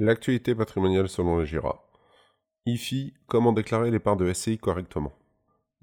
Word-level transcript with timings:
L'actualité 0.00 0.54
patrimoniale 0.54 1.08
selon 1.08 1.38
le 1.38 1.44
GIRA. 1.44 1.84
IFI, 2.66 3.14
comment 3.26 3.52
déclarer 3.52 3.90
les 3.90 3.98
parts 3.98 4.16
de 4.16 4.32
SCI 4.32 4.56
correctement 4.56 5.12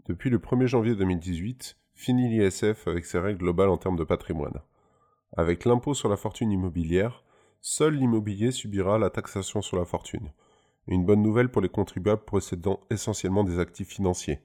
Depuis 0.08 0.30
le 0.30 0.38
1er 0.38 0.68
janvier 0.68 0.96
2018, 0.96 1.76
fini 1.96 2.30
l'ISF 2.30 2.88
avec 2.88 3.04
ses 3.04 3.20
règles 3.20 3.40
globales 3.40 3.68
en 3.68 3.76
termes 3.76 3.98
de 3.98 4.06
patrimoine. 4.06 4.62
Avec 5.36 5.66
l'impôt 5.66 5.94
sur 5.94 6.08
la 6.08 6.16
fortune 6.16 6.50
immobilière, 6.50 7.26
seul 7.60 7.96
l'immobilier 7.96 8.52
subira 8.52 8.98
la 8.98 9.10
taxation 9.10 9.62
sur 9.62 9.76
la 9.76 9.84
fortune. 9.84 10.32
Une 10.88 11.04
bonne 11.04 11.22
nouvelle 11.22 11.50
pour 11.50 11.62
les 11.62 11.68
contribuables 11.68 12.24
possédant 12.24 12.80
essentiellement 12.90 13.44
des 13.44 13.60
actifs 13.60 13.90
financiers. 13.90 14.40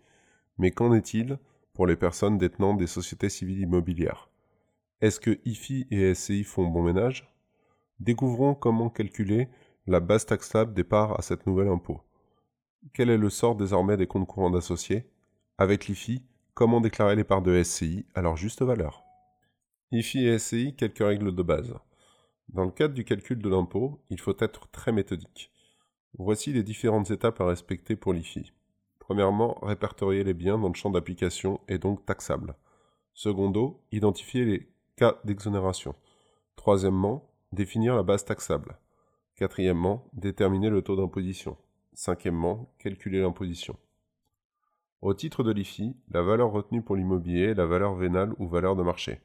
Mais 0.58 0.72
qu'en 0.72 0.92
est-il 0.92 1.38
pour 1.74 1.86
les 1.86 1.94
personnes 1.94 2.38
détenant 2.38 2.74
des 2.74 2.88
sociétés 2.88 3.28
civiles 3.28 3.60
immobilières? 3.60 4.30
Est-ce 5.00 5.20
que 5.20 5.38
IFI 5.44 5.86
et 5.92 6.12
SCI 6.12 6.42
font 6.42 6.66
bon 6.66 6.82
ménage? 6.82 7.30
Découvrons 8.00 8.54
comment 8.54 8.88
calculer 8.88 9.48
la 9.86 10.00
base 10.00 10.24
taxable 10.24 10.72
des 10.72 10.84
parts 10.84 11.18
à 11.18 11.22
cette 11.22 11.46
nouvelle 11.46 11.68
impôt. 11.68 12.00
Quel 12.94 13.10
est 13.10 13.18
le 13.18 13.28
sort 13.28 13.56
désormais 13.56 13.98
des 13.98 14.06
comptes 14.06 14.26
courants 14.26 14.50
d'associés? 14.50 15.10
Avec 15.58 15.86
l'IFI, 15.86 16.22
comment 16.54 16.80
déclarer 16.80 17.14
les 17.14 17.24
parts 17.24 17.42
de 17.42 17.62
SCI 17.62 18.06
à 18.14 18.22
leur 18.22 18.38
juste 18.38 18.62
valeur? 18.62 19.04
IFI 19.92 20.26
et 20.26 20.38
SCI, 20.38 20.74
quelques 20.76 21.04
règles 21.04 21.34
de 21.34 21.42
base. 21.42 21.74
Dans 22.48 22.64
le 22.64 22.70
cadre 22.70 22.94
du 22.94 23.04
calcul 23.04 23.38
de 23.38 23.50
l'impôt, 23.50 24.00
il 24.08 24.18
faut 24.18 24.36
être 24.38 24.70
très 24.70 24.92
méthodique. 24.92 25.52
Voici 26.14 26.54
les 26.54 26.62
différentes 26.62 27.10
étapes 27.10 27.40
à 27.42 27.46
respecter 27.46 27.96
pour 27.96 28.14
l'IFI. 28.14 28.52
Premièrement, 28.98 29.58
répertorier 29.60 30.24
les 30.24 30.34
biens 30.34 30.56
dans 30.56 30.68
le 30.68 30.74
champ 30.74 30.90
d'application 30.90 31.60
et 31.68 31.76
donc 31.76 32.06
taxables. 32.06 32.56
Secondo, 33.12 33.82
identifier 33.92 34.46
les 34.46 34.72
cas 34.96 35.18
d'exonération. 35.24 35.94
Troisièmement, 36.56 37.29
Définir 37.52 37.96
la 37.96 38.04
base 38.04 38.24
taxable. 38.24 38.78
Quatrièmement, 39.34 40.08
déterminer 40.12 40.70
le 40.70 40.82
taux 40.82 40.94
d'imposition. 40.94 41.56
Cinquièmement, 41.94 42.72
calculer 42.78 43.20
l'imposition. 43.20 43.76
Au 45.02 45.14
titre 45.14 45.42
de 45.42 45.50
l'IFI, 45.50 45.96
la 46.10 46.22
valeur 46.22 46.52
retenue 46.52 46.82
pour 46.82 46.94
l'immobilier 46.94 47.46
est 47.46 47.54
la 47.54 47.66
valeur 47.66 47.96
vénale 47.96 48.34
ou 48.38 48.46
valeur 48.46 48.76
de 48.76 48.84
marché. 48.84 49.20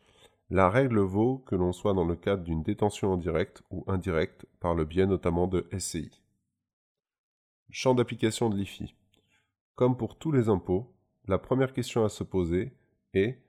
La 0.49 0.71
règle 0.71 0.99
vaut 0.99 1.43
que 1.45 1.53
l'on 1.53 1.71
soit 1.71 1.93
dans 1.93 2.05
le 2.05 2.15
cadre 2.15 2.43
d'une 2.43 2.63
détention 2.63 3.13
en 3.13 3.17
direct 3.17 3.61
ou 3.69 3.83
indirecte 3.85 4.47
par 4.59 4.73
le 4.73 4.85
biais 4.85 5.05
notamment 5.05 5.45
de 5.45 5.67
SCI. 5.77 6.09
Champ 7.69 7.93
d'application 7.93 8.49
de 8.49 8.57
l'IFI. 8.57 8.95
Comme 9.75 9.97
pour 9.97 10.17
tous 10.17 10.31
les 10.31 10.49
impôts, 10.49 10.91
la 11.27 11.37
première 11.37 11.73
question 11.73 12.03
à 12.03 12.09
se 12.09 12.23
poser 12.23 12.73
est 13.13 13.39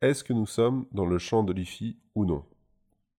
est-ce 0.00 0.24
que 0.24 0.32
nous 0.32 0.46
sommes 0.46 0.86
dans 0.90 1.06
le 1.06 1.18
champ 1.18 1.44
de 1.44 1.52
l'IFI 1.52 1.96
ou 2.16 2.24
non? 2.24 2.44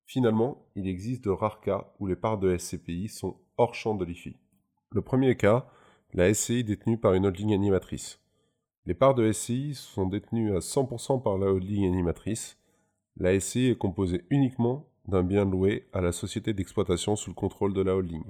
Finalement, 0.07 0.65
il 0.77 0.87
existe 0.87 1.25
de 1.25 1.31
rares 1.31 1.61
cas 1.61 1.93
où 1.99 2.07
les 2.07 2.15
parts 2.15 2.39
de 2.39 2.57
SCPI 2.57 3.09
sont 3.09 3.37
hors 3.59 3.75
champ 3.75 3.97
de 3.97 4.05
l'IFI. 4.05 4.37
Le 4.93 5.03
premier 5.03 5.37
cas, 5.37 5.69
la 6.15 6.33
SCI 6.33 6.63
détenue 6.63 6.97
par 6.97 7.15
une 7.15 7.27
holding 7.27 7.53
animatrice. 7.53 8.21
Les 8.87 8.95
parts 8.95 9.17
de 9.17 9.31
SCI 9.33 9.75
sont 9.75 10.07
détenues 10.07 10.57
à 10.57 10.61
100% 10.61 11.23
par 11.23 11.39
la 11.39 11.49
holding 11.49 11.85
animatrice. 11.87 12.57
La 13.17 13.39
SCI 13.39 13.71
est 13.71 13.79
composée 13.79 14.25
uniquement 14.31 14.89
d'un 15.09 15.25
bien 15.25 15.45
loué 15.45 15.89
à 15.93 16.01
la 16.01 16.13
société 16.13 16.55
d'exploitation 16.55 17.17
sous 17.17 17.31
le 17.31 17.35
contrôle 17.35 17.75
de 17.75 17.83
la 17.83 17.97
holding. 17.97 18.23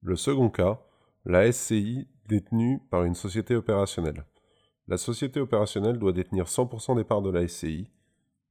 Le 0.00 0.16
second 0.16 0.48
cas, 0.48 0.80
la 1.26 1.52
SCI 1.52 2.08
détenue 2.26 2.80
par 2.90 3.04
une 3.04 3.14
société 3.14 3.54
opérationnelle. 3.54 4.24
La 4.88 4.96
société 4.96 5.38
opérationnelle 5.38 5.98
doit 5.98 6.12
détenir 6.12 6.46
100% 6.46 6.96
des 6.96 7.04
parts 7.04 7.22
de 7.22 7.30
la 7.30 7.46
SCI 7.46 7.90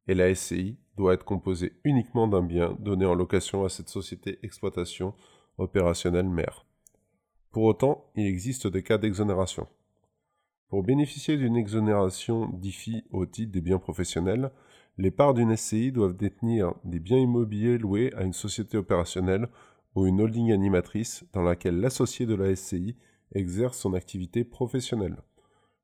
et 0.08 0.13
la 0.13 0.33
SCI 0.33 0.78
doit 0.97 1.14
être 1.14 1.25
composée 1.25 1.73
uniquement 1.84 2.28
d'un 2.28 2.44
bien 2.44 2.75
donné 2.80 3.06
en 3.06 3.16
location 3.16 3.64
à 3.64 3.70
cette 3.70 3.89
société 3.89 4.39
exploitation 4.44 5.14
opérationnelle 5.58 6.30
mère. 6.30 6.66
Pour 7.52 7.64
autant, 7.64 8.06
il 8.16 8.25
existe 8.25 8.67
des 8.67 8.84
cas 8.84 8.97
d'exonération. 8.97 9.67
Pour 10.69 10.84
bénéficier 10.84 11.36
d'une 11.36 11.58
exonération 11.58 12.47
d'IFI 12.47 13.03
au 13.12 13.25
titre 13.25 13.51
des 13.51 13.62
biens 13.62 13.78
professionnels, 13.78 14.51
les 14.97 15.12
parts 15.12 15.34
d'une 15.34 15.56
SCI 15.56 15.91
doivent 15.91 16.16
détenir 16.16 16.74
des 16.85 17.00
biens 17.00 17.18
immobiliers 17.18 17.78
loués 17.78 18.13
à 18.16 18.24
une 18.24 18.34
société 18.34 18.78
opérationnelle 18.78 19.47
ou 19.96 20.06
une 20.06 20.22
holding 20.22 20.51
animatrice 20.51 21.25
dans 21.34 21.41
laquelle 21.41 21.80
l'associé 21.80 22.25
de 22.25 22.35
la 22.35 22.56
SCI 22.56 22.96
exerce 23.34 23.78
son 23.78 23.94
activité 23.94 24.44
professionnelle. 24.44 25.18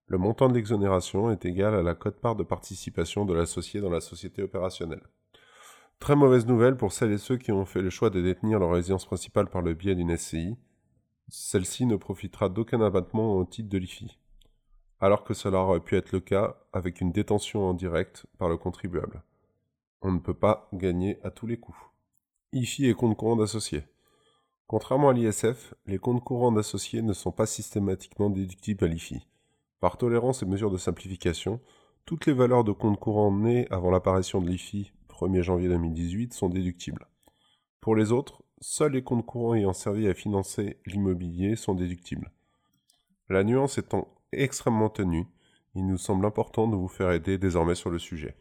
Le 0.10 0.18
montant 0.18 0.48
de 0.48 0.54
l'exonération 0.54 1.32
est 1.32 1.44
égal 1.44 1.76
à 1.76 1.84
la 1.84 1.94
cote-part 1.94 2.38
de 2.38 2.44
participation 2.44 3.26
de 3.26 3.34
l'associé 3.34 3.82
dans 3.82 3.90
la 3.90 4.00
société 4.00 4.42
opérationnelle. 4.42 5.04
Très 6.00 6.16
mauvaise 6.16 6.46
nouvelle 6.46 6.78
pour 6.78 6.94
celles 6.94 7.12
et 7.12 7.18
ceux 7.18 7.36
qui 7.36 7.52
ont 7.52 7.66
fait 7.66 7.82
le 7.82 7.90
choix 7.90 8.10
de 8.10 8.22
détenir 8.22 8.60
leur 8.60 8.72
résidence 8.72 9.06
principale 9.06 9.50
par 9.50 9.62
le 9.62 9.74
biais 9.74 9.96
d'une 9.96 10.16
SCI. 10.16 10.56
Celle-ci 11.28 11.86
ne 11.86 11.98
profitera 11.98 12.48
d'aucun 12.48 12.80
abattement 12.80 13.36
au 13.36 13.44
titre 13.44 13.68
de 13.68 13.78
l'IFI, 13.78 14.18
alors 15.02 15.26
que 15.26 15.34
cela 15.34 15.60
aurait 15.60 15.82
pu 15.82 15.98
être 15.98 16.14
le 16.14 16.22
cas 16.22 16.56
avec 16.72 17.02
une 17.02 17.12
détention 17.12 17.68
en 17.68 17.74
direct 17.74 18.28
par 18.38 18.48
le 18.48 18.56
contribuable. 18.56 19.24
On 20.02 20.14
ne 20.14 20.20
peut 20.20 20.34
pas 20.34 20.70
gagner 20.72 21.20
à 21.24 21.32
tous 21.32 21.48
les 21.48 21.60
coups. 21.60 21.78
IFI 22.54 22.86
et 22.86 22.94
compte 22.94 23.18
courant 23.18 23.36
d'associés. 23.36 23.84
Contrairement 24.68 25.10
à 25.10 25.14
l'ISF, 25.14 25.74
les 25.86 25.98
comptes 25.98 26.24
courants 26.24 26.54
d'associés 26.54 27.02
ne 27.02 27.12
sont 27.12 27.34
pas 27.34 27.46
systématiquement 27.46 28.30
déductibles 28.30 28.86
à 28.86 28.88
l'IFI. 28.88 29.28
Par 29.80 29.98
tolérance 29.98 30.42
et 30.42 30.46
mesure 30.46 30.72
de 30.72 30.78
simplification, 30.78 31.62
toutes 32.06 32.26
les 32.26 32.34
valeurs 32.34 32.64
de 32.64 32.72
compte 32.72 33.00
courant 33.00 33.32
nées 33.32 33.68
avant 33.70 33.92
l'apparition 33.92 34.42
de 34.42 34.48
l'IFI 34.48 34.92
1er 35.10 35.42
janvier 35.42 35.68
2018 35.68 36.34
sont 36.34 36.50
déductibles. 36.50 37.08
Pour 37.82 37.96
les 37.96 38.12
autres, 38.12 38.44
seuls 38.60 38.94
les 38.94 39.04
comptes 39.04 39.26
courants 39.26 39.56
ayant 39.56 39.74
servi 39.74 40.08
à 40.08 40.14
financer 40.14 40.80
l'immobilier 40.86 41.56
sont 41.56 41.76
déductibles. 41.76 42.32
La 43.30 43.44
nuance 43.44 43.78
étant 43.78 44.08
extrêmement 44.32 44.90
tenue, 44.90 45.28
il 45.76 45.86
nous 45.86 45.98
semble 45.98 46.26
important 46.26 46.68
de 46.68 46.76
vous 46.76 46.88
faire 46.88 47.12
aider 47.12 47.38
désormais 47.38 47.76
sur 47.76 47.90
le 47.90 48.00
sujet. 48.00 48.36